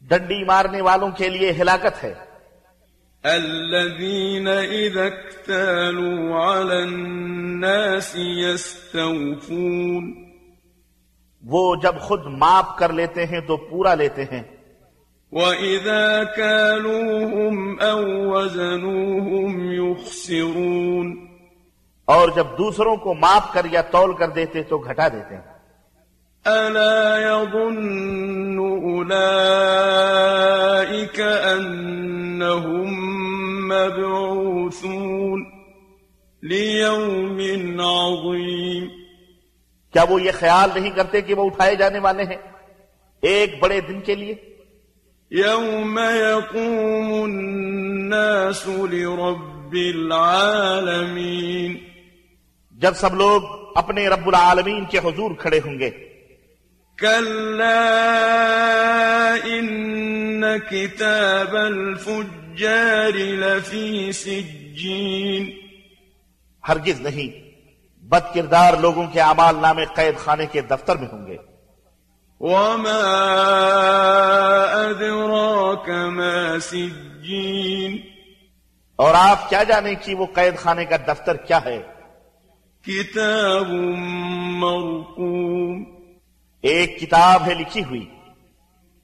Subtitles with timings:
[0.00, 2.14] ڈنڈی مارنے والوں کے لیے ہلاکت ہے۔
[3.22, 10.32] الذين إذا اكتالوا على الناس يستوفون۔
[11.46, 14.57] وہ جب خود ماپ کر لیتے ہیں تو پورا لیتے ہیں۔
[15.32, 21.28] وإذا كالوهم أو وزنوهم يخسرون
[22.04, 25.58] اور جب دوسروں کو ماپ کر یا تول کر دیتے تو گھٹا دیتے ہیں۔
[26.46, 29.20] ألا يظن أولئك
[31.20, 32.88] أنهم
[33.68, 35.44] مبعوثون
[36.42, 37.38] ليوم
[37.80, 38.88] عظيم
[39.92, 42.36] کیا وہ یہ خیال نہیں کرتے کہ وہ اٹھائے جانے والے ہیں؟
[43.22, 44.34] ایک بڑے دن کے لیے
[45.30, 51.74] يوم يقوم الناس لرب العالمين
[52.70, 53.42] جب سب لوگ
[53.74, 55.90] اپنے رب العالمین کے حضور کھڑے ہوں گے۔
[56.98, 57.84] كلا
[59.44, 65.50] إن كتاب الفجار لفي سجين
[66.68, 67.50] ہرگز نہیں
[68.04, 71.36] بد کردار لوگوں کے اعمال نامے قید خانے کے دفتر میں ہوں گے۔
[72.40, 73.02] وما
[74.90, 77.96] أدراك ما سجين
[78.96, 81.82] اور آپ کیا جانیں کہ وہ قید خانے کا دفتر کیا ہے؟
[82.82, 83.66] كتاب
[84.50, 85.84] مرقوم
[86.62, 88.06] ایک کتاب ہے لکھی ہوئی۔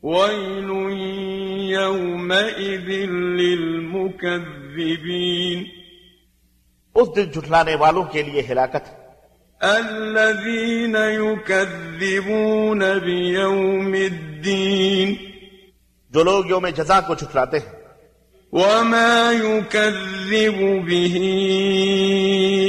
[0.02, 5.64] ويل يومئذ للمكذبين
[6.94, 9.03] اس دن جھٹلانے والوں کے لیے ہلاکت۔ ہے
[9.60, 15.14] الذين يكذبون بيوم الدين.
[16.10, 17.84] جو لوگ یوم جزا کو جھٹلاتے ہیں۔
[18.52, 21.20] وما يكذب به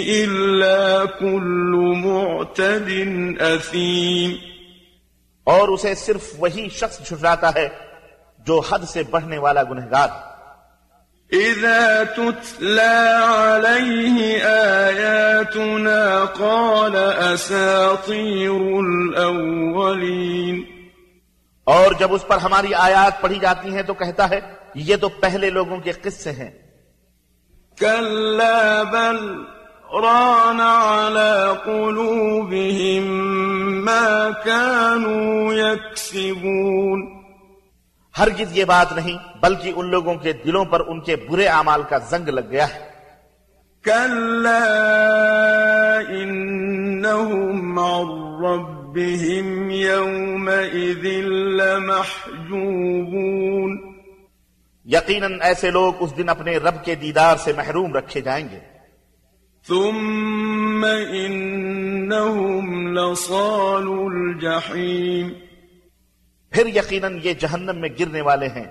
[0.07, 2.89] إلا كل معتد
[3.41, 4.31] أثيم.
[5.43, 7.69] اور اسے صرف وہی شخص جھٹلاتا ہے
[8.39, 10.34] جو حد سے بڑھنے والا گنہگار ہے۔
[11.33, 14.43] إذا تتلى عليه
[14.85, 16.95] آياتنا قال
[17.35, 20.61] أساطير الأولين.
[21.63, 24.39] اور جب اس پر ہماری آیات پڑھی جاتی ہیں تو کہتا ہے
[24.75, 26.51] یہ تو پہلے لوگوں کے قصے ہیں۔
[27.77, 29.43] كلا بل
[30.03, 33.05] ران على قلوبهم
[33.85, 37.14] ما كانوا يكسبون.
[38.19, 41.97] ہرگز یہ بات نہیں بلکہ ان لوگوں کے دلوں پر ان کے برے اعمال کا
[41.97, 42.95] زنگ لگ گیا ہے۔
[46.07, 51.05] إنهم عن ربهم يومئذ
[51.61, 53.93] لمحجوبون۔
[54.85, 58.59] یقیناً ایسے لوگ اس دن اپنے رب کے دیدار سے محروم رکھے جائیں گے۔
[59.67, 65.44] ثم إنهم لصال الجحيم۔
[66.55, 68.65] پھر یقیناً یہ جہنم میں گرنے والے ہیں۔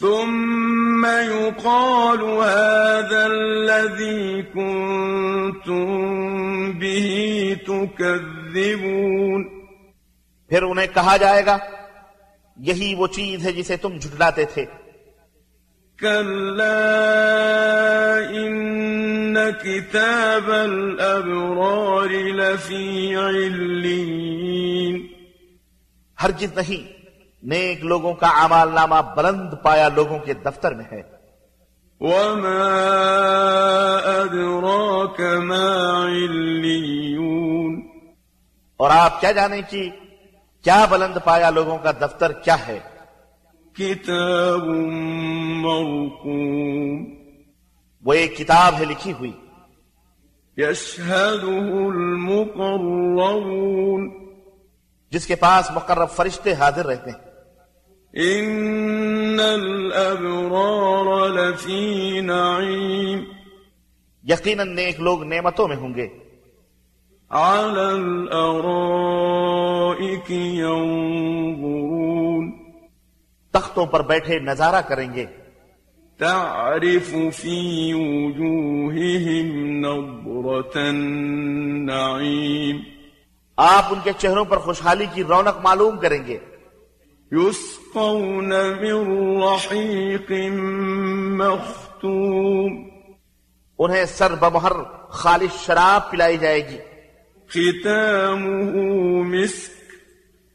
[0.00, 5.84] ثم يقال هذا الذي كنتم
[6.78, 9.44] به تكذبون۔
[10.48, 11.58] پھر انہیں کہا جائے گا
[12.56, 14.64] یہی وہ چیز ہے جسے تم جھٹلاتے تھے۔
[15.96, 16.84] كلا
[18.30, 25.06] إن كتاب الأبرار لفي عليين
[26.22, 26.93] ہرگز نہیں۔
[27.44, 31.02] نیک لوگوں کا اعمال نامہ بلند پایا لوگوں کے دفتر میں ہے۔
[32.00, 32.84] وما
[34.04, 37.82] أدراك ما عليون
[38.76, 39.90] اور آپ کیا جانیں کہ
[40.62, 42.78] کیا بلند پایا لوگوں کا دفتر کیا ہے؟
[43.72, 44.68] كتاب
[45.56, 47.04] مرقوم
[48.04, 49.32] وہ ایک کتاب ہے لکھی ہوئی۔
[50.58, 54.10] يشهده المقربون
[55.10, 57.33] جس کے پاس مقرب فرشتے حاضر رہتے ہیں۔
[58.22, 63.24] إن الأبرار لفي نعيم
[64.22, 66.08] یقیناً نیک لوگ نعمتوں میں ہوں گے۔
[67.30, 72.52] على الأرائك ينظرون
[73.50, 75.26] تختوں پر بیٹھے نظارہ کریں گے۔
[76.18, 82.76] تعرف في وجوههم نظرة النعيم
[83.56, 86.38] آپ ان کے چہروں پر خوشحالی کی رونق معلوم کریں گے۔
[87.32, 90.32] يسقون من رحيق
[91.40, 92.88] مختوم
[93.78, 94.72] انہیں سر بمہر
[95.08, 96.78] خالص شراب پلائی جائے گی۔
[97.48, 99.92] ختامه مسك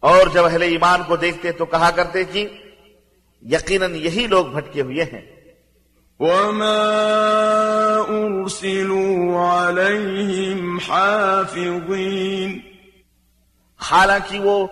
[0.00, 2.48] اور جب اہل ایمان کو دیکھتے تو کہا کرتے کہ
[3.42, 5.38] یقیناً یہی لوگ بھٹکے ہوئے ہیں۔
[6.20, 6.94] وَمَا
[8.08, 12.58] أُرْسِلُوا عَلَيْهِمْ حَافِظِينَ
[13.90, 14.66] حالانکہ وہ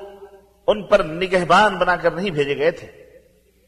[0.66, 2.88] ان پر نگہبان بنا کر نہیں بھیجے گئے تھے۔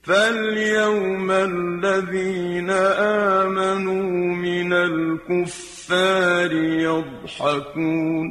[0.06, 8.30] فَالْيَوْمَ الَّذِينَ آمَنُوا مِنَ الْكُفَّارِ يَضْحَكُونَ۔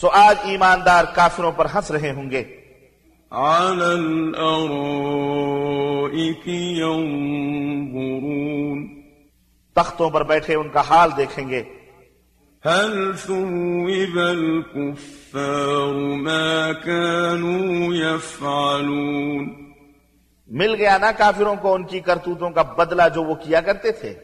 [0.00, 2.44] سو آج ایماندار کافروں پر ہنس رہے ہوں گے۔
[3.30, 9.00] عَلَى الْأَرَائِكِ يَنظُرُونَ۔
[9.74, 11.62] تختوں پر بیٹھے ان کا حال دیکھیں گے۔
[12.66, 19.74] هل ثوب الكفار ما كانوا يفعلون؟
[20.48, 24.14] مل گیا نا کافروں کو ان کی کرتوتوں کا بدلہ جو وہ کیا کرتے تھے؟